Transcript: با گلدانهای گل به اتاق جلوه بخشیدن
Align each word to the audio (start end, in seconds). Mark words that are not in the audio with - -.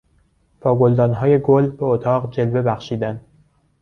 با 0.61 0.75
گلدانهای 0.79 1.37
گل 1.39 1.67
به 1.69 1.85
اتاق 1.85 2.31
جلوه 2.31 2.61
بخشیدن 2.61 3.21